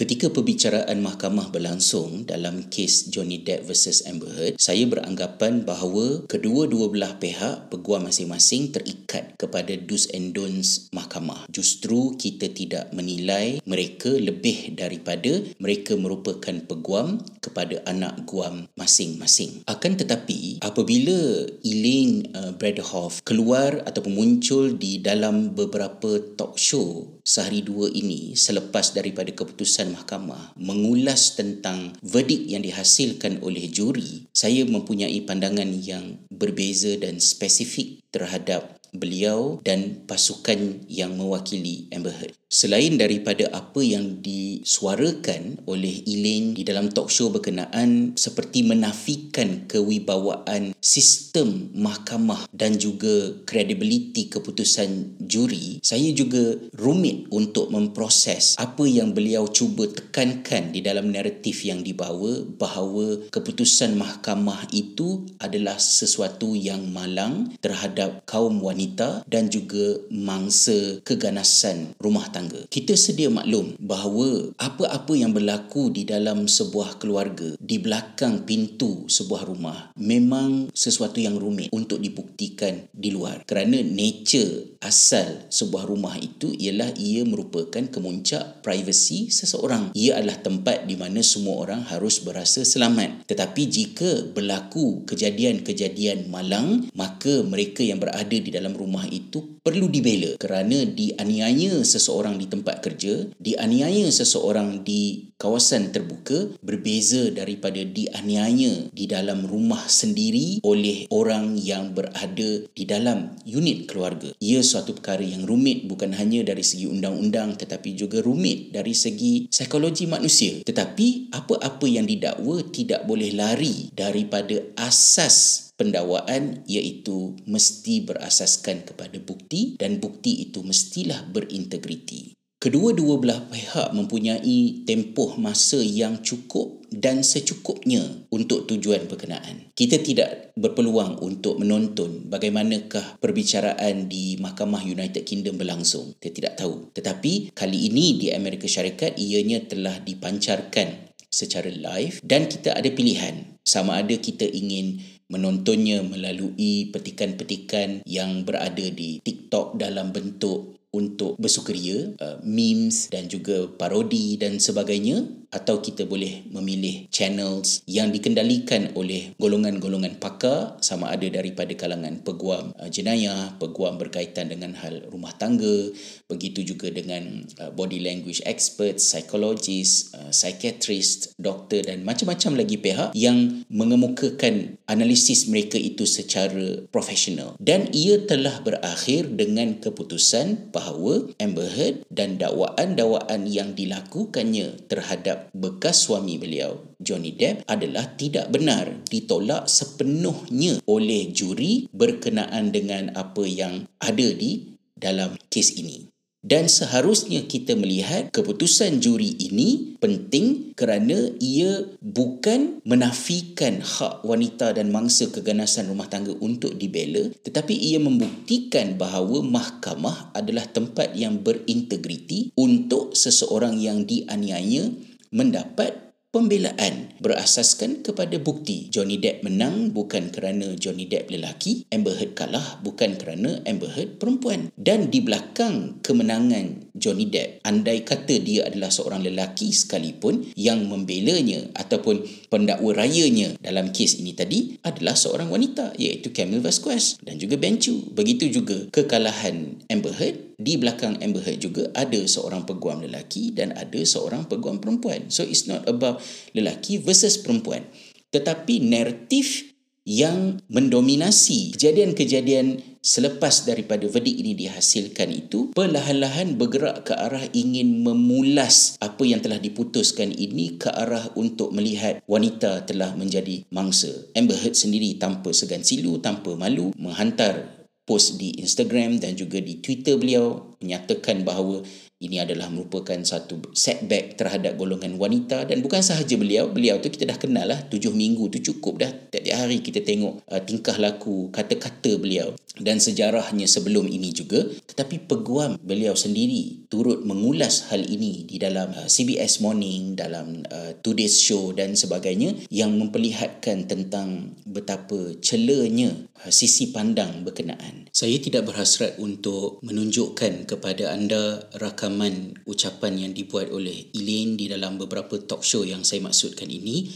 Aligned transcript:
Ketika 0.00 0.32
perbicaraan 0.32 1.04
mahkamah 1.04 1.52
berlangsung 1.52 2.24
dalam 2.24 2.72
kes 2.72 3.12
Johnny 3.12 3.44
Depp 3.44 3.68
versus 3.68 4.00
Amber 4.08 4.32
Heard, 4.32 4.56
saya 4.56 4.88
beranggapan 4.88 5.68
bahawa 5.68 6.24
kedua-dua 6.24 6.88
belah 6.88 7.20
pihak 7.20 7.68
peguam 7.68 8.08
masing-masing 8.08 8.72
terikat 8.72 9.36
kepada 9.36 9.76
do's 9.76 10.08
and 10.16 10.32
don'ts 10.32 10.88
mahkamah. 10.96 11.44
Justru 11.52 12.16
kita 12.16 12.48
tidak 12.48 12.88
menilai 12.96 13.60
mereka 13.68 14.08
lebih 14.08 14.72
daripada 14.72 15.44
mereka 15.60 16.00
merupakan 16.00 16.56
peguam 16.64 17.20
kepada 17.44 17.84
anak 17.84 18.24
guam 18.24 18.72
masing-masing. 18.80 19.68
Akan 19.68 20.00
tetapi, 20.00 20.64
apabila 20.64 21.44
Elaine 21.60 22.24
uh, 22.32 22.56
Bradhoff 22.56 23.20
keluar 23.20 23.84
ataupun 23.84 24.16
muncul 24.16 24.80
di 24.80 25.04
dalam 25.04 25.52
beberapa 25.52 26.24
talk 26.40 26.56
show 26.56 27.20
sehari 27.20 27.60
dua 27.60 27.92
ini 27.92 28.32
selepas 28.32 28.96
daripada 28.96 29.28
keputusan 29.30 29.89
mahkamah 29.92 30.56
mengulas 30.56 31.36
tentang 31.36 31.92
verdik 32.00 32.48
yang 32.48 32.64
dihasilkan 32.64 33.44
oleh 33.44 33.68
juri, 33.68 34.26
saya 34.32 34.64
mempunyai 34.64 35.20
pandangan 35.28 35.68
yang 35.76 36.24
berbeza 36.32 36.96
dan 36.96 37.20
spesifik 37.20 38.00
terhadap 38.08 38.79
beliau 38.94 39.62
dan 39.62 40.04
pasukan 40.06 40.86
yang 40.86 41.16
mewakili 41.16 41.90
Amber 41.94 42.14
Heard. 42.14 42.40
Selain 42.50 42.98
daripada 42.98 43.46
apa 43.54 43.78
yang 43.78 44.18
disuarakan 44.26 45.62
oleh 45.70 46.02
Elaine 46.02 46.50
di 46.50 46.66
dalam 46.66 46.90
talk 46.90 47.06
show 47.06 47.30
berkenaan 47.30 48.18
seperti 48.18 48.66
menafikan 48.66 49.70
kewibawaan 49.70 50.74
sistem 50.82 51.70
mahkamah 51.78 52.50
dan 52.50 52.74
juga 52.74 53.38
kredibiliti 53.46 54.26
keputusan 54.26 55.22
juri, 55.22 55.78
saya 55.86 56.10
juga 56.10 56.58
rumit 56.74 57.30
untuk 57.30 57.70
memproses 57.70 58.58
apa 58.58 58.82
yang 58.82 59.14
beliau 59.14 59.46
cuba 59.46 59.86
tekankan 59.86 60.74
di 60.74 60.82
dalam 60.82 61.14
naratif 61.14 61.62
yang 61.62 61.86
dibawa 61.86 62.42
bahawa 62.58 63.30
keputusan 63.30 63.94
mahkamah 63.94 64.66
itu 64.74 65.22
adalah 65.38 65.78
sesuatu 65.78 66.58
yang 66.58 66.90
malang 66.90 67.54
terhadap 67.62 68.26
kaum 68.26 68.58
wanita 68.58 68.79
dan 69.28 69.52
juga 69.52 70.00
mangsa 70.08 71.02
keganasan 71.04 71.98
rumah 72.00 72.28
tangga. 72.32 72.64
Kita 72.70 72.96
sedia 72.96 73.28
maklum 73.28 73.76
bahawa 73.76 74.54
apa-apa 74.56 75.12
yang 75.16 75.34
berlaku 75.36 75.92
di 75.92 76.06
dalam 76.06 76.46
sebuah 76.46 76.96
keluarga, 76.96 77.56
di 77.60 77.76
belakang 77.76 78.46
pintu 78.46 79.04
sebuah 79.10 79.44
rumah, 79.44 79.92
memang 79.98 80.72
sesuatu 80.72 81.20
yang 81.20 81.36
rumit 81.36 81.68
untuk 81.74 82.00
dibuktikan 82.00 82.86
di 82.94 83.10
luar. 83.10 83.42
Kerana 83.44 83.82
nature 83.82 84.78
asal 84.80 85.50
sebuah 85.50 85.84
rumah 85.88 86.16
itu 86.16 86.52
ialah 86.56 86.94
ia 86.96 87.26
merupakan 87.26 87.84
kemuncak 87.88 88.64
privasi 88.64 89.28
seseorang. 89.32 89.92
Ia 89.96 90.20
adalah 90.20 90.40
tempat 90.40 90.86
di 90.86 90.96
mana 90.96 91.20
semua 91.20 91.66
orang 91.66 91.82
harus 91.88 92.22
berasa 92.22 92.62
selamat. 92.62 93.26
Tetapi 93.26 93.62
jika 93.66 94.10
berlaku 94.30 95.04
kejadian-kejadian 95.08 96.30
malang, 96.30 96.88
maka 96.94 97.42
mereka 97.42 97.82
yang 97.82 97.98
berada 97.98 98.36
di 98.36 98.50
dalam 98.52 98.69
rumah 98.74 99.06
itu 99.08 99.60
perlu 99.60 99.86
dibela 99.92 100.36
kerana 100.40 100.84
dianiaya 100.88 101.84
seseorang 101.84 102.40
di 102.40 102.46
tempat 102.48 102.80
kerja, 102.80 103.28
dianiaya 103.36 104.08
seseorang 104.08 104.82
di 104.82 105.30
kawasan 105.40 105.88
terbuka 105.88 106.52
berbeza 106.60 107.32
daripada 107.32 107.80
dianiaya 107.80 108.92
di 108.92 109.04
dalam 109.08 109.48
rumah 109.48 109.88
sendiri 109.88 110.60
oleh 110.60 111.08
orang 111.08 111.56
yang 111.56 111.96
berada 111.96 112.68
di 112.68 112.84
dalam 112.84 113.32
unit 113.48 113.88
keluarga. 113.88 114.36
Ia 114.36 114.60
suatu 114.60 114.92
perkara 114.92 115.24
yang 115.24 115.48
rumit 115.48 115.88
bukan 115.88 116.12
hanya 116.12 116.44
dari 116.44 116.60
segi 116.60 116.84
undang-undang 116.84 117.56
tetapi 117.56 117.96
juga 117.96 118.20
rumit 118.20 118.74
dari 118.76 118.92
segi 118.92 119.48
psikologi 119.48 120.04
manusia. 120.04 120.60
Tetapi 120.60 121.32
apa-apa 121.32 121.86
yang 121.88 122.04
didakwa 122.04 122.60
tidak 122.68 123.08
boleh 123.08 123.32
lari 123.32 123.88
daripada 123.96 124.60
asas 124.76 125.69
pendakwaan 125.80 126.60
iaitu 126.68 127.40
mesti 127.48 128.04
berasaskan 128.04 128.84
kepada 128.84 129.16
bukti 129.16 129.80
dan 129.80 129.96
bukti 129.96 130.44
itu 130.44 130.60
mestilah 130.60 131.24
berintegriti. 131.32 132.36
Kedua-dua 132.60 133.16
belah 133.16 133.48
pihak 133.48 133.96
mempunyai 133.96 134.84
tempoh 134.84 135.40
masa 135.40 135.80
yang 135.80 136.20
cukup 136.20 136.84
dan 136.92 137.24
secukupnya 137.24 138.04
untuk 138.28 138.68
tujuan 138.68 139.08
berkenaan. 139.08 139.72
Kita 139.72 139.96
tidak 139.96 140.52
berpeluang 140.60 141.24
untuk 141.24 141.56
menonton 141.56 142.28
bagaimanakah 142.28 143.16
perbicaraan 143.16 144.12
di 144.12 144.36
Mahkamah 144.36 144.84
United 144.84 145.24
Kingdom 145.24 145.56
berlangsung. 145.56 146.12
Kita 146.20 146.28
tidak 146.36 146.54
tahu. 146.60 146.92
Tetapi 146.92 147.56
kali 147.56 147.88
ini 147.88 148.20
di 148.20 148.26
Amerika 148.28 148.68
Syarikat 148.68 149.16
ianya 149.16 149.64
telah 149.64 149.96
dipancarkan 149.96 151.16
secara 151.30 151.72
live 151.72 152.20
dan 152.20 152.44
kita 152.44 152.76
ada 152.76 152.90
pilihan 152.92 153.49
sama 153.64 154.00
ada 154.00 154.16
kita 154.16 154.44
ingin 154.48 155.00
menontonnya 155.30 156.02
melalui 156.02 156.90
petikan-petikan 156.90 158.02
yang 158.02 158.42
berada 158.42 158.82
di 158.90 159.22
TikTok 159.22 159.78
dalam 159.78 160.10
bentuk 160.10 160.80
untuk 160.90 161.38
bersukaria, 161.38 162.18
uh, 162.18 162.42
memes 162.42 163.06
dan 163.14 163.30
juga 163.30 163.70
parodi 163.78 164.34
dan 164.34 164.58
sebagainya 164.58 165.22
atau 165.50 165.82
kita 165.82 166.06
boleh 166.06 166.46
memilih 166.46 167.10
channels 167.10 167.82
yang 167.90 168.14
dikendalikan 168.14 168.94
oleh 168.94 169.34
golongan-golongan 169.36 170.22
pakar 170.22 170.78
sama 170.78 171.10
ada 171.10 171.26
daripada 171.26 171.74
kalangan 171.74 172.22
peguam 172.22 172.70
uh, 172.78 172.86
jenayah, 172.86 173.58
peguam 173.58 173.98
berkaitan 173.98 174.46
dengan 174.46 174.78
hal 174.78 175.10
rumah 175.10 175.34
tangga, 175.34 175.90
begitu 176.30 176.62
juga 176.62 176.90
dengan 176.94 177.42
uh, 177.58 177.74
body 177.74 177.98
language 177.98 178.38
experts, 178.46 179.10
psychologist, 179.10 180.14
uh, 180.14 180.30
psychiatrist, 180.30 181.34
doktor 181.34 181.82
dan 181.82 182.06
macam-macam 182.06 182.62
lagi 182.62 182.76
pihak 182.78 183.10
yang 183.18 183.66
mengemukakan 183.66 184.78
analisis 184.86 185.50
mereka 185.50 185.74
itu 185.78 186.06
secara 186.06 186.86
profesional. 186.94 187.58
Dan 187.58 187.90
ia 187.90 188.22
telah 188.22 188.62
berakhir 188.62 189.34
dengan 189.34 189.82
keputusan 189.82 190.70
bahawa 190.70 191.34
Amber 191.42 191.66
Heard 191.66 192.06
dan 192.06 192.38
dakwaan-dakwaan 192.38 193.50
yang 193.50 193.74
dilakukannya 193.74 194.86
terhadap 194.86 195.39
bekas 195.56 196.04
suami 196.04 196.36
beliau 196.36 196.90
Johnny 197.00 197.32
Depp 197.32 197.64
adalah 197.64 198.12
tidak 198.18 198.52
benar 198.52 198.92
ditolak 199.08 199.64
sepenuhnya 199.64 200.84
oleh 200.84 201.32
juri 201.32 201.88
berkenaan 201.94 202.68
dengan 202.68 203.16
apa 203.16 203.48
yang 203.48 203.88
ada 204.02 204.28
di 204.36 204.76
dalam 205.00 205.32
kes 205.48 205.80
ini. 205.80 206.10
Dan 206.40 206.72
seharusnya 206.72 207.44
kita 207.44 207.76
melihat 207.76 208.32
keputusan 208.32 209.04
juri 209.04 209.36
ini 209.36 209.92
penting 210.00 210.72
kerana 210.72 211.36
ia 211.36 211.84
bukan 212.00 212.80
menafikan 212.88 213.84
hak 213.84 214.24
wanita 214.24 214.72
dan 214.72 214.88
mangsa 214.88 215.28
keganasan 215.28 215.92
rumah 215.92 216.08
tangga 216.08 216.32
untuk 216.40 216.80
dibela 216.80 217.28
tetapi 217.44 217.76
ia 217.76 218.00
membuktikan 218.00 218.96
bahawa 218.96 219.44
mahkamah 219.44 220.32
adalah 220.32 220.64
tempat 220.64 221.12
yang 221.12 221.44
berintegriti 221.44 222.56
untuk 222.56 223.12
seseorang 223.12 223.76
yang 223.76 224.08
dianiaya 224.08 224.88
mendapat 225.30 226.09
pembelaan 226.30 227.10
berasaskan 227.18 228.06
kepada 228.06 228.38
bukti 228.38 228.86
Johnny 228.86 229.18
Depp 229.18 229.42
menang 229.42 229.90
bukan 229.90 230.30
kerana 230.30 230.78
Johnny 230.78 231.10
Depp 231.10 231.26
lelaki, 231.26 231.90
Amber 231.90 232.14
Heard 232.14 232.38
kalah 232.38 232.78
bukan 232.86 233.18
kerana 233.18 233.58
Amber 233.66 233.90
Heard 233.90 234.22
perempuan. 234.22 234.70
Dan 234.78 235.10
di 235.10 235.20
belakang 235.20 235.98
kemenangan 236.00 236.94
Johnny 236.94 237.26
Depp, 237.26 237.66
andai 237.66 238.06
kata 238.06 238.38
dia 238.38 238.70
adalah 238.70 238.94
seorang 238.94 239.26
lelaki 239.26 239.74
sekalipun 239.74 240.54
yang 240.54 240.86
membelanya 240.86 241.66
ataupun 241.74 242.22
pendakwa 242.46 242.94
rayanya 242.94 243.58
dalam 243.58 243.90
kes 243.90 244.22
ini 244.22 244.32
tadi 244.32 244.78
adalah 244.86 245.18
seorang 245.18 245.50
wanita 245.50 245.98
iaitu 245.98 246.30
Camille 246.30 246.62
Vasquez 246.62 247.18
dan 247.26 247.42
juga 247.42 247.58
Ben 247.58 247.82
Chu. 247.82 248.06
Begitu 248.14 248.48
juga 248.54 248.86
kekalahan 248.94 249.82
Amber 249.90 250.14
Heard 250.14 250.50
di 250.60 250.76
belakang 250.76 251.16
Amber 251.24 251.40
Heard 251.40 251.64
juga 251.64 251.88
ada 251.96 252.20
seorang 252.20 252.68
peguam 252.68 253.00
lelaki 253.00 253.48
dan 253.56 253.72
ada 253.72 253.96
seorang 254.04 254.44
peguam 254.44 254.76
perempuan. 254.76 255.32
So 255.32 255.40
it's 255.40 255.64
not 255.64 255.88
about 255.88 256.19
lelaki 256.52 257.00
versus 257.00 257.40
perempuan. 257.40 257.86
Tetapi 258.30 258.78
naratif 258.86 259.70
yang 260.08 260.58
mendominasi 260.72 261.76
kejadian-kejadian 261.76 262.82
selepas 263.00 263.64
daripada 263.68 264.04
verdik 264.08 264.36
ini 264.36 264.52
dihasilkan 264.56 265.28
itu 265.32 265.72
perlahan-lahan 265.72 266.56
bergerak 266.56 267.08
ke 267.08 267.14
arah 267.16 267.44
ingin 267.52 268.04
memulas 268.04 268.96
apa 269.00 269.22
yang 269.24 269.44
telah 269.44 269.60
diputuskan 269.60 270.32
ini 270.32 270.80
ke 270.80 270.88
arah 270.88 271.32
untuk 271.36 271.72
melihat 271.72 272.24
wanita 272.24 272.84
telah 272.88 273.12
menjadi 273.16 273.64
mangsa. 273.72 274.10
Amber 274.36 274.56
Heard 274.56 274.76
sendiri 274.76 275.16
tanpa 275.20 275.52
segan 275.52 275.84
silu, 275.84 276.20
tanpa 276.20 276.56
malu 276.56 276.92
menghantar 276.96 277.86
post 278.08 278.40
di 278.40 278.56
Instagram 278.58 279.22
dan 279.22 279.36
juga 279.36 279.62
di 279.62 279.78
Twitter 279.78 280.18
beliau 280.18 280.74
menyatakan 280.82 281.46
bahawa 281.46 281.86
ini 282.20 282.36
adalah 282.36 282.68
merupakan 282.68 283.16
satu 283.16 283.72
setback 283.72 284.36
terhadap 284.36 284.76
golongan 284.76 285.16
wanita 285.16 285.64
dan 285.64 285.80
bukan 285.80 286.04
sahaja 286.04 286.36
beliau. 286.36 286.68
Beliau 286.68 287.00
tu 287.00 287.08
kita 287.08 287.24
dah 287.24 287.40
kenal 287.40 287.64
lah. 287.64 287.80
Tujuh 287.88 288.12
minggu 288.12 288.52
tu 288.52 288.60
cukup 288.60 289.00
dah. 289.00 289.12
Tiap 289.32 289.56
hari 289.56 289.80
kita 289.80 290.04
tengok 290.04 290.44
uh, 290.44 290.60
tingkah 290.60 291.00
laku 291.00 291.48
kata-kata 291.48 292.20
beliau 292.20 292.52
dan 292.76 293.00
sejarahnya 293.00 293.64
sebelum 293.64 294.04
ini 294.04 294.36
juga. 294.36 294.68
Tetapi 294.68 295.32
peguam 295.32 295.80
beliau 295.80 296.12
sendiri 296.12 296.84
turut 296.92 297.24
mengulas 297.24 297.88
hal 297.88 298.04
ini 298.04 298.44
di 298.44 298.60
dalam 298.60 298.92
uh, 298.92 299.08
CBS 299.08 299.64
Morning 299.64 300.12
dalam 300.12 300.60
uh, 300.68 300.92
Today's 301.00 301.40
Show 301.40 301.72
dan 301.72 301.96
sebagainya 301.96 302.68
yang 302.68 303.00
memperlihatkan 303.00 303.88
tentang 303.88 304.60
betapa 304.68 305.40
celanya 305.40 306.12
uh, 306.44 306.52
sisi 306.52 306.92
pandang 306.92 307.48
berkenaan. 307.48 308.12
Saya 308.12 308.36
tidak 308.36 308.68
berhasrat 308.68 309.16
untuk 309.16 309.80
menunjukkan 309.80 310.68
kepada 310.68 311.16
anda 311.16 311.64
rakam 311.80 312.09
rakaman 312.10 312.58
ucapan 312.66 313.22
yang 313.22 313.30
dibuat 313.30 313.70
oleh 313.70 314.10
Elaine 314.18 314.58
di 314.58 314.66
dalam 314.66 314.98
beberapa 314.98 315.38
talk 315.46 315.62
show 315.62 315.86
yang 315.86 316.02
saya 316.02 316.18
maksudkan 316.18 316.66
ini 316.66 317.06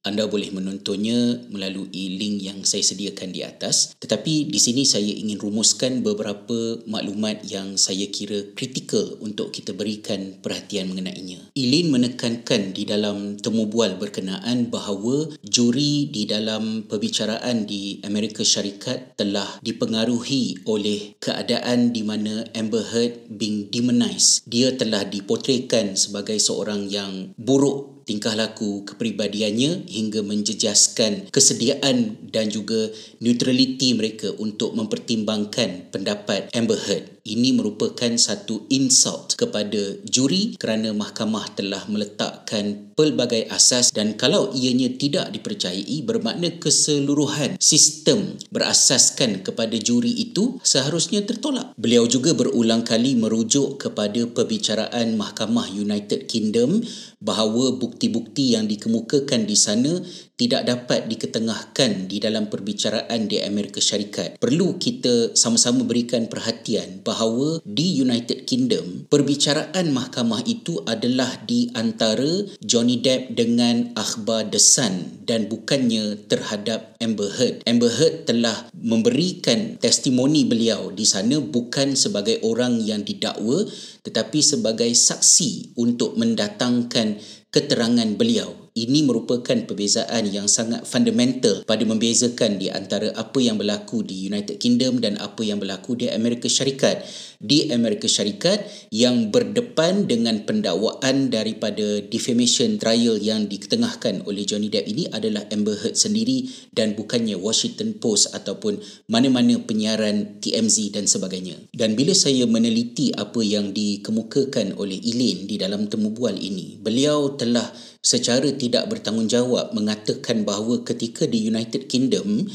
anda 0.00 0.24
boleh 0.24 0.48
menontonnya 0.48 1.44
melalui 1.52 2.16
link 2.16 2.40
yang 2.40 2.58
saya 2.64 2.80
sediakan 2.80 3.36
di 3.36 3.44
atas. 3.44 3.92
Tetapi 4.00 4.48
di 4.48 4.56
sini 4.56 4.88
saya 4.88 5.12
ingin 5.12 5.36
rumuskan 5.36 6.00
beberapa 6.00 6.80
maklumat 6.88 7.44
yang 7.44 7.76
saya 7.76 8.08
kira 8.08 8.56
kritikal 8.56 9.20
untuk 9.20 9.52
kita 9.52 9.76
berikan 9.76 10.40
perhatian 10.40 10.88
mengenainya. 10.88 11.52
Ilin 11.52 11.92
menekankan 11.92 12.72
di 12.72 12.88
dalam 12.88 13.36
temu 13.36 13.68
bual 13.68 14.00
berkenaan 14.00 14.72
bahawa 14.72 15.36
juri 15.44 16.08
di 16.08 16.24
dalam 16.24 16.88
perbicaraan 16.88 17.68
di 17.68 18.00
Amerika 18.00 18.40
Syarikat 18.40 19.20
telah 19.20 19.60
dipengaruhi 19.60 20.64
oleh 20.64 21.20
keadaan 21.20 21.92
di 21.92 22.00
mana 22.00 22.48
Amber 22.56 22.88
Heard 22.88 23.28
being 23.36 23.68
demonized. 23.68 24.48
Dia 24.48 24.72
telah 24.72 25.04
dipotretkan 25.04 25.92
sebagai 26.00 26.40
seorang 26.40 26.88
yang 26.88 27.36
buruk 27.36 27.99
tingkah 28.10 28.34
laku 28.34 28.82
kepribadiannya 28.90 29.86
hingga 29.86 30.26
menjejaskan 30.26 31.30
kesediaan 31.30 32.18
dan 32.34 32.50
juga 32.50 32.90
neutraliti 33.22 33.94
mereka 33.94 34.34
untuk 34.42 34.74
mempertimbangkan 34.74 35.94
pendapat 35.94 36.50
Amber 36.50 36.74
Heard 36.74 37.19
ini 37.24 37.52
merupakan 37.52 38.12
satu 38.16 38.68
insult 38.72 39.36
kepada 39.36 40.00
juri 40.06 40.56
kerana 40.56 40.96
mahkamah 40.96 41.52
telah 41.52 41.84
meletakkan 41.86 42.90
pelbagai 42.96 43.48
asas 43.48 43.92
dan 43.92 44.16
kalau 44.16 44.52
ianya 44.52 44.92
tidak 44.96 45.32
dipercayai 45.32 46.04
bermakna 46.04 46.60
keseluruhan 46.60 47.56
sistem 47.56 48.36
berasaskan 48.52 49.40
kepada 49.40 49.76
juri 49.80 50.12
itu 50.20 50.60
seharusnya 50.60 51.24
tertolak. 51.24 51.72
Beliau 51.80 52.04
juga 52.04 52.36
berulang 52.36 52.84
kali 52.84 53.16
merujuk 53.16 53.80
kepada 53.80 54.28
perbicaraan 54.28 55.16
Mahkamah 55.16 55.72
United 55.72 56.28
Kingdom 56.28 56.84
bahawa 57.20 57.76
bukti-bukti 57.76 58.56
yang 58.56 58.64
dikemukakan 58.64 59.44
di 59.44 59.56
sana 59.56 60.00
tidak 60.40 60.64
dapat 60.64 61.04
diketengahkan 61.04 62.08
di 62.08 62.16
dalam 62.16 62.48
perbicaraan 62.48 63.28
di 63.28 63.44
Amerika 63.44 63.76
Syarikat. 63.76 64.40
Perlu 64.40 64.80
kita 64.80 65.36
sama-sama 65.36 65.84
berikan 65.84 66.32
perhatian 66.32 67.04
bahawa 67.10 67.58
di 67.66 67.98
United 67.98 68.46
Kingdom, 68.46 69.10
perbicaraan 69.10 69.90
mahkamah 69.90 70.46
itu 70.46 70.78
adalah 70.86 71.42
di 71.42 71.66
antara 71.74 72.46
Johnny 72.62 73.02
Depp 73.02 73.34
dengan 73.34 73.90
akhbar 73.98 74.46
The 74.54 74.62
Sun 74.62 75.26
dan 75.26 75.50
bukannya 75.50 76.30
terhadap 76.30 76.94
Amber 77.02 77.26
Heard. 77.34 77.66
Amber 77.66 77.90
Heard 77.90 78.30
telah 78.30 78.70
memberikan 78.78 79.82
testimoni 79.82 80.46
beliau 80.46 80.94
di 80.94 81.02
sana 81.02 81.42
bukan 81.42 81.98
sebagai 81.98 82.38
orang 82.46 82.78
yang 82.78 83.02
didakwa 83.02 83.66
tetapi 84.06 84.38
sebagai 84.38 84.92
saksi 84.92 85.74
untuk 85.80 86.14
mendatangkan 86.14 87.18
keterangan 87.50 88.10
beliau 88.14 88.59
ini 88.78 89.02
merupakan 89.02 89.56
perbezaan 89.66 90.30
yang 90.30 90.46
sangat 90.46 90.86
fundamental 90.86 91.66
pada 91.66 91.82
membezakan 91.82 92.62
di 92.62 92.70
antara 92.70 93.10
apa 93.18 93.38
yang 93.42 93.58
berlaku 93.58 94.06
di 94.06 94.30
United 94.30 94.62
Kingdom 94.62 95.02
dan 95.02 95.18
apa 95.18 95.42
yang 95.42 95.58
berlaku 95.58 95.98
di 95.98 96.06
Amerika 96.06 96.46
Syarikat. 96.46 97.02
Di 97.40 97.72
Amerika 97.72 98.04
Syarikat 98.04 98.68
yang 98.92 99.32
berdepan 99.32 100.04
dengan 100.04 100.44
pendakwaan 100.44 101.32
daripada 101.32 102.04
defamation 102.04 102.76
trial 102.76 103.16
yang 103.16 103.48
diketengahkan 103.48 104.28
oleh 104.28 104.44
Johnny 104.44 104.68
Depp 104.68 104.86
ini 104.86 105.08
adalah 105.08 105.48
Amber 105.48 105.72
Heard 105.72 105.96
sendiri 105.96 106.46
dan 106.76 106.92
bukannya 106.94 107.40
Washington 107.40 107.96
Post 107.96 108.36
ataupun 108.36 108.78
mana-mana 109.08 109.56
penyiaran 109.56 110.38
TMZ 110.44 110.92
dan 110.92 111.08
sebagainya. 111.08 111.56
Dan 111.72 111.96
bila 111.96 112.12
saya 112.12 112.44
meneliti 112.44 113.10
apa 113.16 113.40
yang 113.40 113.72
dikemukakan 113.72 114.76
oleh 114.76 115.00
Elaine 115.00 115.48
di 115.48 115.56
dalam 115.56 115.88
temu 115.88 116.12
bual 116.12 116.36
ini, 116.36 116.76
beliau 116.76 117.40
telah 117.40 117.72
secara 118.00 118.48
tidak 118.56 118.88
bertanggungjawab 118.88 119.76
mengatakan 119.76 120.48
bahawa 120.48 120.80
ketika 120.84 121.28
di 121.28 121.52
United 121.52 121.86
Kingdom 121.86 122.48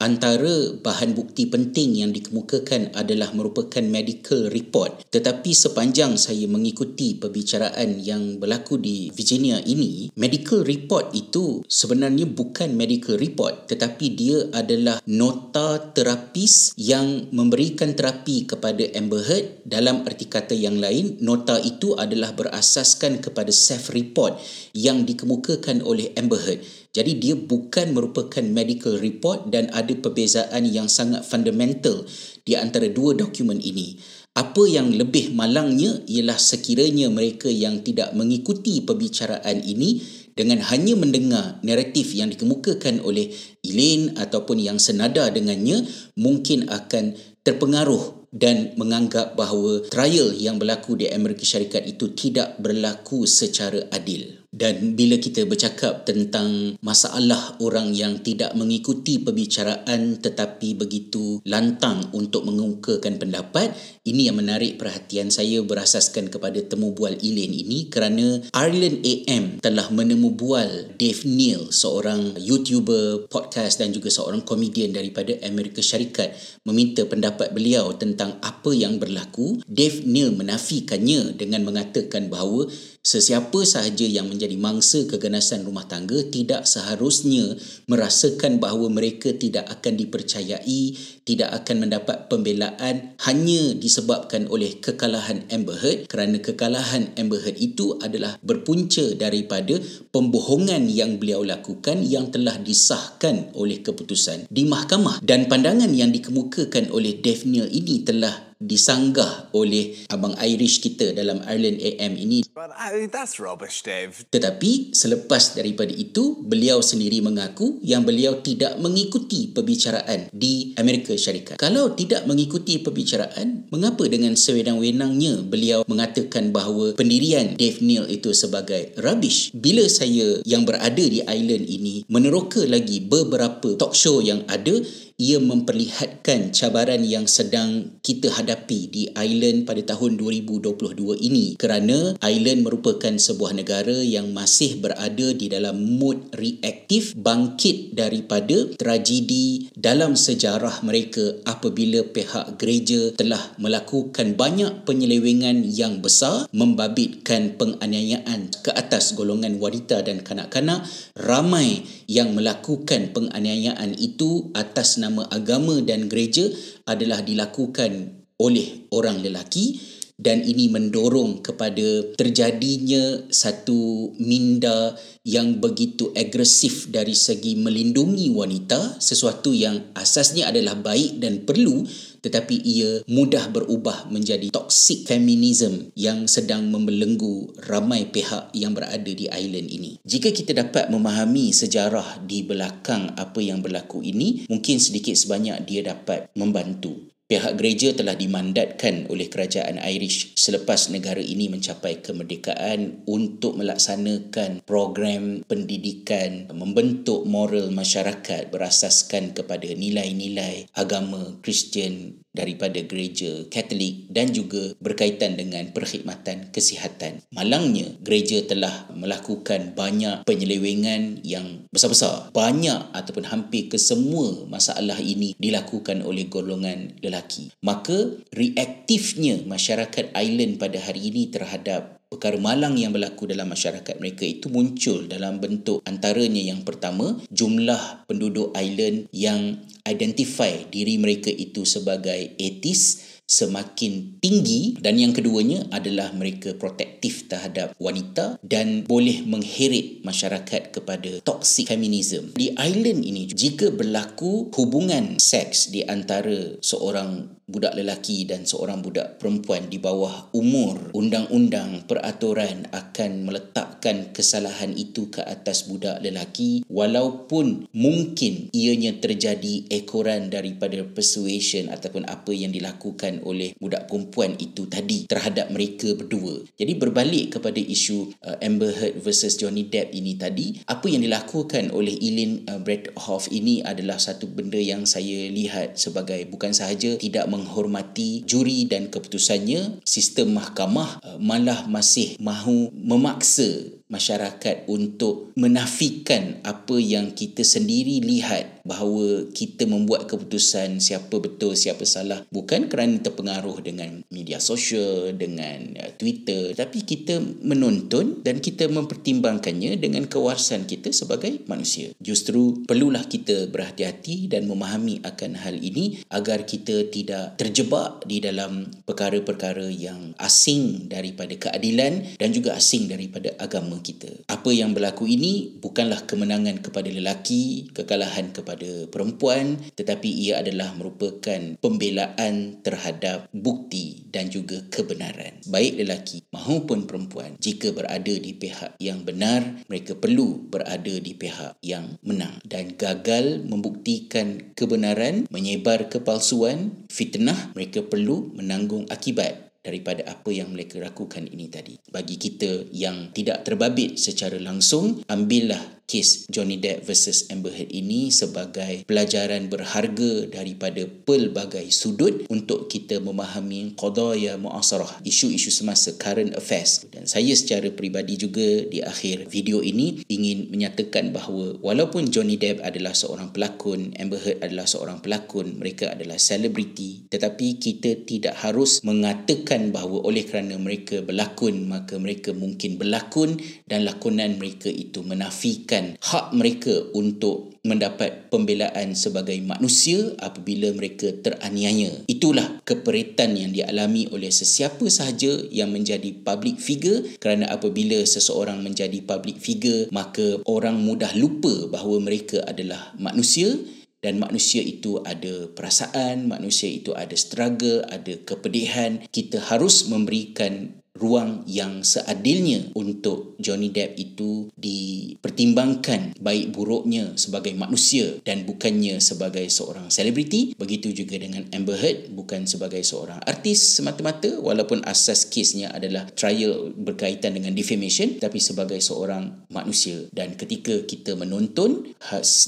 Antara 0.00 0.80
bahan 0.80 1.12
bukti 1.12 1.44
penting 1.44 2.00
yang 2.00 2.16
dikemukakan 2.16 2.96
adalah 2.96 3.36
merupakan 3.36 3.84
medical 3.84 4.48
report. 4.48 5.04
Tetapi 5.12 5.52
sepanjang 5.52 6.16
saya 6.16 6.48
mengikuti 6.48 7.20
perbicaraan 7.20 8.00
yang 8.00 8.40
berlaku 8.40 8.80
di 8.80 9.12
Virginia 9.12 9.60
ini, 9.60 10.08
medical 10.16 10.64
report 10.64 11.12
itu 11.12 11.60
sebenarnya 11.68 12.24
bukan 12.24 12.72
medical 12.72 13.20
report 13.20 13.68
tetapi 13.68 14.06
dia 14.16 14.48
adalah 14.56 14.98
nota 15.04 15.78
terapis 15.92 16.72
yang 16.80 17.30
memberikan 17.30 17.92
terapi 17.92 18.48
kepada 18.48 18.82
Amber 18.96 19.20
Heard. 19.20 19.68
Dalam 19.68 20.02
arti 20.08 20.26
kata 20.26 20.56
yang 20.56 20.80
lain, 20.80 21.20
nota 21.20 21.60
itu 21.60 21.94
adalah 21.94 22.32
berasaskan 22.32 23.20
kepada 23.20 23.52
self 23.52 23.92
report 23.92 24.40
yang 24.72 25.04
dikemukakan 25.04 25.84
oleh 25.84 26.10
Amber 26.16 26.40
Heard. 26.40 26.60
Jadi 26.90 27.22
dia 27.22 27.38
bukan 27.38 27.94
merupakan 27.94 28.42
medical 28.42 28.98
report 28.98 29.46
dan 29.54 29.70
ada 29.70 29.94
perbezaan 29.94 30.66
yang 30.66 30.90
sangat 30.90 31.22
fundamental 31.22 32.02
di 32.42 32.58
antara 32.58 32.90
dua 32.90 33.14
dokumen 33.14 33.62
ini. 33.62 33.94
Apa 34.34 34.66
yang 34.66 34.90
lebih 34.90 35.30
malangnya 35.34 36.02
ialah 36.10 36.38
sekiranya 36.38 37.06
mereka 37.10 37.46
yang 37.46 37.86
tidak 37.86 38.10
mengikuti 38.14 38.82
perbicaraan 38.82 39.62
ini 39.62 40.02
dengan 40.34 40.66
hanya 40.66 40.98
mendengar 40.98 41.62
naratif 41.62 42.14
yang 42.14 42.30
dikemukakan 42.30 43.02
oleh 43.06 43.30
Elaine 43.62 44.18
ataupun 44.18 44.58
yang 44.58 44.82
senada 44.82 45.30
dengannya 45.30 45.86
mungkin 46.18 46.66
akan 46.70 47.14
terpengaruh 47.46 48.26
dan 48.34 48.74
menganggap 48.78 49.34
bahawa 49.34 49.86
trial 49.90 50.30
yang 50.34 50.58
berlaku 50.58 50.94
di 50.98 51.10
Amerika 51.10 51.42
Syarikat 51.42 51.86
itu 51.86 52.14
tidak 52.14 52.58
berlaku 52.62 53.26
secara 53.26 53.90
adil. 53.90 54.39
Dan 54.60 54.92
bila 54.92 55.16
kita 55.16 55.48
bercakap 55.48 56.04
tentang 56.04 56.76
masalah 56.84 57.56
orang 57.64 57.96
yang 57.96 58.20
tidak 58.20 58.52
mengikuti 58.52 59.16
perbicaraan 59.16 60.20
tetapi 60.20 60.76
begitu 60.76 61.40
lantang 61.48 62.12
untuk 62.12 62.44
mengemukakan 62.44 63.16
pendapat, 63.16 63.72
ini 64.04 64.28
yang 64.28 64.36
menarik 64.36 64.76
perhatian 64.76 65.32
saya 65.32 65.64
berasaskan 65.64 66.28
kepada 66.28 66.60
temu 66.60 66.92
bual 66.92 67.16
Elaine 67.24 67.56
ini 67.56 67.88
kerana 67.88 68.44
Ireland 68.52 69.00
AM 69.00 69.44
telah 69.64 69.88
menemu 69.88 70.28
bual 70.36 70.92
Dave 71.00 71.24
Neal, 71.24 71.72
seorang 71.72 72.36
YouTuber, 72.36 73.32
podcast 73.32 73.80
dan 73.80 73.96
juga 73.96 74.12
seorang 74.12 74.44
komedian 74.44 74.92
daripada 74.92 75.40
Amerika 75.40 75.80
Syarikat 75.80 76.36
meminta 76.68 77.08
pendapat 77.08 77.56
beliau 77.56 77.96
tentang 77.96 78.36
apa 78.44 78.76
yang 78.76 79.00
berlaku. 79.00 79.64
Dave 79.64 80.04
Neal 80.04 80.36
menafikannya 80.36 81.32
dengan 81.32 81.64
mengatakan 81.64 82.28
bahawa 82.28 82.68
Sesiapa 83.00 83.64
sahaja 83.64 84.04
yang 84.04 84.28
menjadi 84.28 84.49
mangsa 84.58 85.06
keganasan 85.06 85.62
rumah 85.62 85.86
tangga 85.86 86.18
tidak 86.30 86.66
seharusnya 86.66 87.54
merasakan 87.86 88.58
bahawa 88.58 88.90
mereka 88.90 89.30
tidak 89.34 89.70
akan 89.70 89.94
dipercayai, 89.94 90.82
tidak 91.22 91.50
akan 91.62 91.86
mendapat 91.86 92.26
pembelaan 92.26 93.14
hanya 93.22 93.74
disebabkan 93.78 94.50
oleh 94.50 94.82
kekalahan 94.82 95.46
Amber 95.54 95.78
Heard. 95.78 96.10
Kerana 96.10 96.42
kekalahan 96.42 97.14
Amber 97.14 97.38
Heard 97.38 97.58
itu 97.62 97.94
adalah 98.02 98.34
berpunca 98.42 99.14
daripada 99.14 99.78
pembohongan 100.10 100.90
yang 100.90 101.22
beliau 101.22 101.46
lakukan 101.46 102.02
yang 102.02 102.34
telah 102.34 102.58
disahkan 102.58 103.54
oleh 103.54 103.82
keputusan 103.84 104.50
di 104.50 104.66
mahkamah. 104.66 105.22
Dan 105.22 105.46
pandangan 105.46 105.90
yang 105.94 106.10
dikemukakan 106.10 106.90
oleh 106.90 107.22
Daphne 107.22 107.70
ini 107.70 108.02
telah 108.02 108.49
disanggah 108.60 109.48
oleh 109.56 110.04
abang 110.12 110.36
Irish 110.36 110.84
kita 110.84 111.16
dalam 111.16 111.40
Ireland 111.48 111.80
AM 111.80 112.12
ini. 112.20 112.44
But 112.52 112.76
I, 112.76 113.08
that's 113.08 113.40
rubbish, 113.40 113.80
Dave. 113.80 114.12
Tetapi 114.28 114.92
selepas 114.92 115.56
daripada 115.56 115.96
itu, 115.96 116.36
beliau 116.44 116.84
sendiri 116.84 117.24
mengaku 117.24 117.80
yang 117.80 118.04
beliau 118.04 118.44
tidak 118.44 118.76
mengikuti 118.76 119.48
perbicaraan 119.48 120.28
di 120.28 120.76
Amerika 120.76 121.16
Syarikat. 121.16 121.56
Kalau 121.56 121.96
tidak 121.96 122.28
mengikuti 122.28 122.76
perbicaraan, 122.76 123.72
mengapa 123.72 124.04
dengan 124.12 124.36
sewenang-wenangnya 124.36 125.48
beliau 125.48 125.80
mengatakan 125.88 126.52
bahawa 126.52 126.92
pendirian 127.00 127.56
Dave 127.56 127.80
Neal 127.80 128.12
itu 128.12 128.36
sebagai 128.36 128.92
rubbish? 129.00 129.48
Bila 129.56 129.88
saya 129.88 130.44
yang 130.44 130.68
berada 130.68 131.00
di 131.00 131.24
island 131.24 131.64
ini 131.64 132.04
meneroka 132.12 132.60
lagi 132.68 133.00
beberapa 133.00 133.72
talk 133.80 133.96
show 133.96 134.20
yang 134.20 134.44
ada 134.52 134.84
ia 135.20 135.36
memperlihatkan 135.36 136.56
cabaran 136.56 137.04
yang 137.04 137.28
sedang 137.28 138.00
kita 138.00 138.32
hadapi 138.32 138.88
di 138.88 139.02
Ireland 139.12 139.68
pada 139.68 139.84
tahun 139.84 140.16
2022 140.16 141.20
ini 141.20 141.60
kerana 141.60 142.16
Ireland 142.24 142.64
merupakan 142.64 143.12
sebuah 143.12 143.52
negara 143.52 144.00
yang 144.00 144.32
masih 144.32 144.80
berada 144.80 145.36
di 145.36 145.52
dalam 145.52 146.00
mood 146.00 146.32
reaktif 146.32 147.12
bangkit 147.20 147.92
daripada 147.92 148.72
tragedi 148.80 149.68
dalam 149.76 150.16
sejarah 150.16 150.80
mereka 150.80 151.36
apabila 151.44 152.00
pihak 152.00 152.56
gereja 152.56 153.12
telah 153.12 153.52
melakukan 153.60 154.32
banyak 154.40 154.88
penyelewengan 154.88 155.68
yang 155.68 156.00
besar 156.00 156.48
membabitkan 156.56 157.60
penganiayaan 157.60 158.56
ke 158.64 158.72
atas 158.72 159.12
golongan 159.12 159.60
wanita 159.60 160.00
dan 160.00 160.24
kanak-kanak. 160.24 160.88
Ramai 161.12 161.84
yang 162.08 162.32
melakukan 162.32 163.12
penganiayaan 163.12 163.92
itu 164.00 164.48
atas 164.56 164.96
nama 164.96 165.09
agama 165.18 165.82
dan 165.82 166.06
gereja 166.06 166.46
adalah 166.86 167.24
dilakukan 167.26 168.22
oleh 168.38 168.86
orang 168.94 169.18
lelaki 169.18 169.80
dan 170.20 170.44
ini 170.44 170.68
mendorong 170.68 171.40
kepada 171.40 172.12
terjadinya 172.12 173.24
satu 173.32 174.12
minda 174.20 174.92
yang 175.24 175.64
begitu 175.64 176.12
agresif 176.12 176.92
dari 176.92 177.16
segi 177.16 177.56
melindungi 177.56 178.28
wanita 178.28 179.00
sesuatu 179.00 179.56
yang 179.56 179.96
asasnya 179.96 180.52
adalah 180.52 180.76
baik 180.76 181.24
dan 181.24 181.48
perlu 181.48 181.88
tetapi 182.20 182.56
ia 182.60 183.02
mudah 183.08 183.48
berubah 183.50 184.08
menjadi 184.12 184.52
toxic 184.52 185.08
feminism 185.08 185.92
yang 185.96 186.28
sedang 186.28 186.68
membelenggu 186.68 187.52
ramai 187.66 188.08
pihak 188.08 188.52
yang 188.54 188.72
berada 188.76 189.10
di 189.10 189.26
island 189.28 189.68
ini. 189.68 190.00
Jika 190.04 190.32
kita 190.32 190.52
dapat 190.56 190.88
memahami 190.88 191.52
sejarah 191.52 192.22
di 192.24 192.44
belakang 192.46 193.16
apa 193.16 193.40
yang 193.40 193.64
berlaku 193.64 194.04
ini, 194.04 194.44
mungkin 194.46 194.76
sedikit 194.78 195.16
sebanyak 195.16 195.64
dia 195.66 195.80
dapat 195.84 196.30
membantu 196.36 197.10
Pihak 197.30 197.62
gereja 197.62 197.94
telah 197.94 198.18
dimandatkan 198.18 199.06
oleh 199.06 199.30
kerajaan 199.30 199.78
Irish 199.78 200.34
selepas 200.34 200.90
negara 200.90 201.22
ini 201.22 201.46
mencapai 201.46 202.02
kemerdekaan 202.02 203.06
untuk 203.06 203.54
melaksanakan 203.54 204.66
program 204.66 205.46
pendidikan 205.46 206.50
membentuk 206.50 207.30
moral 207.30 207.70
masyarakat 207.70 208.50
berasaskan 208.50 209.30
kepada 209.30 209.70
nilai-nilai 209.70 210.74
agama 210.74 211.38
Kristian 211.38 212.18
daripada 212.30 212.78
gereja 212.82 213.46
Katolik 213.50 214.06
dan 214.10 214.30
juga 214.30 214.74
berkaitan 214.78 215.34
dengan 215.34 215.70
perkhidmatan 215.74 216.54
kesihatan. 216.54 217.22
Malangnya, 217.34 217.98
gereja 218.02 218.42
telah 218.46 218.90
melakukan 218.94 219.74
banyak 219.74 220.22
penyelewengan 220.26 221.22
yang 221.26 221.66
besar-besar. 221.70 222.30
Banyak 222.34 222.94
ataupun 222.94 223.26
hampir 223.28 223.66
kesemua 223.70 224.46
masalah 224.46 224.98
ini 224.98 225.34
dilakukan 225.38 226.02
oleh 226.06 226.30
golongan 226.30 226.98
lelaki. 227.02 227.50
Maka, 227.62 228.18
reaktifnya 228.34 229.42
masyarakat 229.46 230.14
island 230.14 230.58
pada 230.58 230.78
hari 230.78 231.10
ini 231.10 231.30
terhadap 231.30 232.00
perkara 232.10 232.42
malang 232.42 232.74
yang 232.74 232.90
berlaku 232.90 233.30
dalam 233.30 233.46
masyarakat 233.46 234.02
mereka 234.02 234.26
itu 234.26 234.50
muncul 234.50 235.06
dalam 235.06 235.38
bentuk 235.38 235.78
antaranya 235.86 236.42
yang 236.42 236.66
pertama 236.66 237.14
jumlah 237.30 238.02
penduduk 238.10 238.50
island 238.58 239.06
yang 239.14 239.62
identify 239.88 240.68
diri 240.68 241.00
mereka 241.00 241.32
itu 241.32 241.64
sebagai 241.64 242.36
atheist 242.36 243.09
semakin 243.30 244.18
tinggi 244.18 244.74
dan 244.82 244.98
yang 244.98 245.14
keduanya 245.14 245.70
adalah 245.70 246.10
mereka 246.10 246.58
protektif 246.58 247.30
terhadap 247.30 247.78
wanita 247.78 248.42
dan 248.42 248.82
boleh 248.82 249.22
mengheret 249.22 250.02
masyarakat 250.02 250.74
kepada 250.74 251.22
toxic 251.22 251.70
feminism. 251.70 252.34
Di 252.34 252.50
island 252.58 253.06
ini 253.06 253.30
jika 253.30 253.70
berlaku 253.70 254.50
hubungan 254.58 255.22
seks 255.22 255.70
di 255.70 255.86
antara 255.86 256.58
seorang 256.58 257.40
budak 257.50 257.74
lelaki 257.74 258.24
dan 258.30 258.46
seorang 258.46 258.78
budak 258.78 259.18
perempuan 259.18 259.66
di 259.66 259.82
bawah 259.82 260.30
umur 260.30 260.94
undang-undang 260.94 261.82
peraturan 261.90 262.70
akan 262.70 263.26
meletakkan 263.26 264.14
kesalahan 264.14 264.70
itu 264.78 265.10
ke 265.10 265.18
atas 265.26 265.66
budak 265.66 265.98
lelaki 265.98 266.62
walaupun 266.70 267.66
mungkin 267.74 268.54
ianya 268.54 269.02
terjadi 269.02 269.66
ekoran 269.66 270.30
daripada 270.30 270.86
persuasion 270.86 271.68
ataupun 271.74 272.06
apa 272.06 272.30
yang 272.30 272.54
dilakukan 272.54 273.19
oleh 273.26 273.52
budak 273.58 273.90
perempuan 273.90 274.38
itu 274.40 274.64
tadi 274.70 275.04
terhadap 275.04 275.52
mereka 275.52 275.92
berdua. 275.98 276.40
Jadi 276.56 276.72
berbalik 276.78 277.36
kepada 277.36 277.58
isu 277.58 278.14
uh, 278.24 278.38
Amber 278.40 278.72
Heard 278.72 279.02
versus 279.02 279.36
Johnny 279.36 279.66
Depp 279.66 279.92
ini 279.92 280.16
tadi 280.16 280.62
apa 280.70 280.86
yang 280.86 281.02
dilakukan 281.04 281.74
oleh 281.74 281.92
Eileen 281.98 282.46
uh, 282.46 282.62
Bradhoff 282.62 283.28
ini 283.28 283.60
adalah 283.60 283.98
satu 283.98 284.30
benda 284.30 284.56
yang 284.56 284.86
saya 284.86 285.28
lihat 285.28 285.76
sebagai 285.76 286.22
bukan 286.30 286.54
sahaja 286.54 286.96
tidak 286.96 287.26
meng 287.26 287.40
menghormati 287.50 288.22
juri 288.28 288.68
dan 288.68 288.92
keputusannya 288.92 289.82
sistem 289.82 290.38
mahkamah 290.38 291.02
uh, 291.02 291.18
malah 291.18 291.66
masih 291.66 292.14
mahu 292.22 292.70
memaksa 292.76 293.79
masyarakat 293.90 294.70
untuk 294.70 295.34
menafikan 295.34 296.38
apa 296.46 296.78
yang 296.78 297.12
kita 297.12 297.42
sendiri 297.42 297.98
lihat 298.00 298.62
bahawa 298.62 299.26
kita 299.34 299.66
membuat 299.66 300.06
keputusan 300.06 300.78
siapa 300.78 301.18
betul 301.18 301.58
siapa 301.58 301.82
salah. 301.82 302.22
Bukan 302.30 302.70
kerana 302.70 303.02
terpengaruh 303.02 303.58
dengan 303.66 304.06
media 304.14 304.38
sosial 304.38 305.10
dengan 305.18 305.74
uh, 305.82 305.90
Twitter. 305.98 306.54
Tapi 306.54 306.86
kita 306.86 307.18
menonton 307.42 308.22
dan 308.22 308.38
kita 308.38 308.70
mempertimbangkannya 308.70 309.74
dengan 309.80 310.06
kewarasan 310.06 310.70
kita 310.70 310.94
sebagai 310.94 311.42
manusia. 311.50 311.90
Justru 311.98 312.62
perlulah 312.64 313.04
kita 313.10 313.50
berhati-hati 313.50 314.30
dan 314.30 314.46
memahami 314.46 315.02
akan 315.02 315.34
hal 315.34 315.58
ini 315.58 316.06
agar 316.12 316.46
kita 316.46 316.86
tidak 316.94 317.34
terjebak 317.40 318.06
di 318.06 318.22
dalam 318.22 318.70
perkara-perkara 318.86 319.66
yang 319.72 320.14
asing 320.22 320.86
daripada 320.86 321.34
keadilan 321.34 322.14
dan 322.20 322.30
juga 322.30 322.54
asing 322.54 322.86
daripada 322.86 323.34
agama 323.40 323.79
kita. 323.82 324.08
Apa 324.30 324.54
yang 324.54 324.72
berlaku 324.72 325.04
ini 325.10 325.58
bukanlah 325.58 326.06
kemenangan 326.06 326.62
kepada 326.62 326.88
lelaki, 326.88 327.68
kekalahan 327.74 328.30
kepada 328.30 328.86
perempuan, 328.88 329.58
tetapi 329.76 330.08
ia 330.08 330.40
adalah 330.40 330.72
merupakan 330.76 331.58
pembelaan 331.58 332.62
terhadap 332.62 333.26
bukti 333.34 334.06
dan 334.08 334.30
juga 334.30 334.62
kebenaran. 334.70 335.42
Baik 335.50 335.80
lelaki 335.82 336.24
maupun 336.30 336.86
perempuan, 336.86 337.36
jika 337.42 337.74
berada 337.74 338.14
di 338.14 338.32
pihak 338.36 338.78
yang 338.78 339.02
benar, 339.02 339.66
mereka 339.66 339.98
perlu 339.98 340.46
berada 340.48 340.94
di 341.00 341.12
pihak 341.12 341.58
yang 341.60 341.98
menang 342.06 342.38
dan 342.46 342.76
gagal 342.78 343.42
membuktikan 343.44 344.54
kebenaran, 344.54 345.26
menyebar 345.28 345.90
kepalsuan, 345.90 346.86
fitnah, 346.88 347.52
mereka 347.56 347.82
perlu 347.84 348.30
menanggung 348.36 348.86
akibat 348.88 349.49
daripada 349.60 350.08
apa 350.08 350.32
yang 350.32 350.52
mereka 350.52 350.80
lakukan 350.80 351.28
ini 351.28 351.46
tadi. 351.52 351.76
Bagi 351.88 352.16
kita 352.16 352.72
yang 352.72 353.12
tidak 353.12 353.44
terbabit 353.44 354.00
secara 354.00 354.40
langsung, 354.40 355.04
ambillah 355.04 355.79
kes 355.90 356.30
Johnny 356.30 356.62
Depp 356.62 356.86
versus 356.86 357.26
Amber 357.34 357.50
Heard 357.50 357.74
ini 357.74 358.14
sebagai 358.14 358.86
pelajaran 358.86 359.50
berharga 359.50 360.30
daripada 360.30 360.86
pelbagai 360.86 361.66
sudut 361.74 362.30
untuk 362.30 362.70
kita 362.70 363.02
memahami 363.02 363.74
qadaya 363.74 364.38
muasarah, 364.38 365.02
isu-isu 365.02 365.50
semasa 365.50 365.98
current 365.98 366.38
affairs. 366.38 366.86
Dan 366.94 367.10
saya 367.10 367.34
secara 367.34 367.74
peribadi 367.74 368.14
juga 368.14 368.70
di 368.70 368.78
akhir 368.78 369.26
video 369.26 369.58
ini 369.66 370.06
ingin 370.06 370.54
menyatakan 370.54 371.10
bahawa 371.10 371.58
walaupun 371.58 372.06
Johnny 372.14 372.38
Depp 372.38 372.62
adalah 372.62 372.94
seorang 372.94 373.34
pelakon, 373.34 373.90
Amber 373.98 374.22
Heard 374.22 374.46
adalah 374.46 374.70
seorang 374.70 375.02
pelakon, 375.02 375.58
mereka 375.58 375.90
adalah 375.90 376.22
selebriti, 376.22 377.10
tetapi 377.10 377.58
kita 377.58 378.06
tidak 378.06 378.38
harus 378.38 378.78
mengatakan 378.86 379.74
bahawa 379.74 380.06
oleh 380.06 380.22
kerana 380.22 380.54
mereka 380.54 381.02
berlakon 381.02 381.66
maka 381.66 381.98
mereka 381.98 382.30
mungkin 382.30 382.78
berlakon 382.78 383.42
dan 383.66 383.82
lakonan 383.82 384.38
mereka 384.38 384.70
itu 384.70 385.02
menafikan 385.02 385.79
menggunakan 385.80 385.96
hak 386.00 386.26
mereka 386.36 386.74
untuk 386.92 387.56
mendapat 387.60 388.32
pembelaan 388.32 388.96
sebagai 388.96 389.36
manusia 389.44 390.16
apabila 390.16 390.72
mereka 390.72 391.12
teraniaya. 391.20 391.92
Itulah 392.08 392.64
keperitan 392.64 393.36
yang 393.36 393.52
dialami 393.52 394.08
oleh 394.08 394.32
sesiapa 394.32 394.88
sahaja 394.88 395.44
yang 395.52 395.68
menjadi 395.68 396.24
public 396.24 396.56
figure 396.56 397.04
kerana 397.20 397.52
apabila 397.52 398.00
seseorang 398.00 398.64
menjadi 398.64 399.04
public 399.04 399.36
figure 399.36 399.92
maka 399.92 400.40
orang 400.48 400.80
mudah 400.80 401.12
lupa 401.16 401.68
bahawa 401.68 402.00
mereka 402.00 402.40
adalah 402.48 402.96
manusia 402.96 403.60
dan 404.00 404.16
manusia 404.16 404.64
itu 404.64 405.04
ada 405.04 405.52
perasaan, 405.52 406.24
manusia 406.24 406.72
itu 406.72 406.96
ada 406.96 407.12
struggle, 407.12 407.84
ada 407.92 408.16
kepedihan. 408.24 409.04
Kita 409.12 409.36
harus 409.52 409.92
memberikan 409.92 410.79
ruang 411.00 411.48
yang 411.48 411.80
seadilnya 411.80 412.76
untuk 412.76 413.40
Johnny 413.40 413.72
Depp 413.72 413.96
itu 413.96 414.52
dipertimbangkan 414.54 416.20
baik 416.20 416.52
buruknya 416.52 417.16
sebagai 417.16 417.56
manusia 417.56 418.20
dan 418.22 418.44
bukannya 418.44 419.00
sebagai 419.00 419.48
seorang 419.48 419.88
selebriti 419.88 420.52
begitu 420.60 420.92
juga 420.92 421.16
dengan 421.16 421.48
Amber 421.56 421.80
Heard 421.80 422.12
bukan 422.12 422.44
sebagai 422.44 422.84
seorang 422.84 423.24
artis 423.24 423.80
semata-mata 423.80 424.36
walaupun 424.44 424.84
asas 424.84 425.24
kesnya 425.24 425.72
adalah 425.72 426.04
trial 426.12 426.76
berkaitan 426.76 427.32
dengan 427.32 427.56
defamation 427.56 428.20
tapi 428.20 428.42
sebagai 428.42 428.82
seorang 428.82 429.46
manusia. 429.48 430.04
Dan 430.12 430.36
ketika 430.36 430.84
kita 430.84 431.16
menonton 431.16 431.96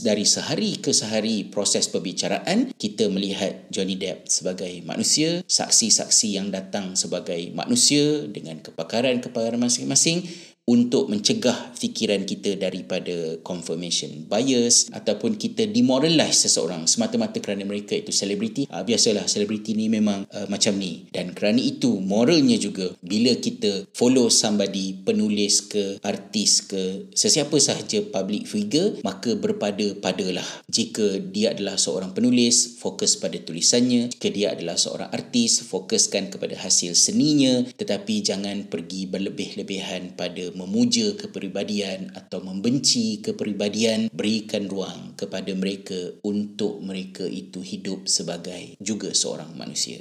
dari 0.05 0.29
sehari 0.29 0.77
ke 0.83 0.93
sehari 0.93 1.49
proses 1.49 1.89
perbicaraan 1.89 2.75
kita 2.77 3.09
melihat 3.09 3.71
Johnny 3.73 3.97
Depp 3.97 4.29
sebagai 4.29 4.83
manusia 4.85 5.41
saksi-saksi 5.47 6.29
yang 6.37 6.51
datang 6.51 6.99
sebagai 6.99 7.55
manusia 7.55 8.27
dengan 8.43 8.59
kepakaran-kepakaran 8.67 9.63
masing-masing 9.63 10.27
untuk 10.63 11.11
mencegah 11.11 11.75
fikiran 11.75 12.23
kita 12.23 12.55
daripada 12.55 13.35
confirmation 13.43 14.31
bias 14.31 14.95
ataupun 14.95 15.35
kita 15.35 15.67
demoralize 15.67 16.47
seseorang. 16.47 16.87
Semata-mata 16.87 17.43
kerana 17.43 17.67
mereka 17.67 17.99
itu 17.99 18.15
selebriti 18.15 18.71
uh, 18.71 18.87
biasalah 18.87 19.27
selebriti 19.27 19.75
ni 19.75 19.91
memang 19.91 20.23
uh, 20.31 20.47
macam 20.47 20.79
ni. 20.79 21.11
Dan 21.11 21.35
kerana 21.35 21.59
itu 21.59 21.99
moralnya 21.99 22.55
juga 22.63 22.95
bila 23.03 23.35
kita 23.35 23.91
follow 23.91 24.31
somebody 24.31 24.95
penulis 25.03 25.67
ke 25.67 25.99
artis 26.07 26.63
ke 26.63 27.11
sesiapa 27.11 27.59
sahaja 27.59 27.99
public 28.15 28.47
figure 28.47 29.03
maka 29.03 29.35
berpada-padalah. 29.35 30.47
Jika 30.71 31.19
dia 31.19 31.59
adalah 31.59 31.75
seorang 31.75 32.15
penulis 32.15 32.79
fokus 32.79 33.19
pada 33.19 33.35
tulisannya. 33.43 34.15
Jika 34.15 34.31
dia 34.31 34.55
adalah 34.55 34.79
seorang 34.79 35.11
artis 35.11 35.67
fokuskan 35.67 36.31
kepada 36.31 36.55
hasil 36.55 36.95
seninya. 36.95 37.67
Tetapi 37.67 38.15
jangan 38.23 38.71
pergi 38.71 39.11
berlebih-lebihan 39.11 40.15
pada 40.15 40.52
memuja 40.55 41.17
kepribadian 41.19 42.13
atau 42.15 42.41
membenci 42.45 43.21
kepribadian 43.25 44.13
berikan 44.13 44.69
ruang 44.69 45.17
kepada 45.19 45.53
mereka 45.57 46.17
untuk 46.25 46.81
mereka 46.85 47.25
itu 47.27 47.61
hidup 47.61 48.07
sebagai 48.09 48.77
juga 48.79 49.13
seorang 49.13 49.53
manusia 49.59 50.01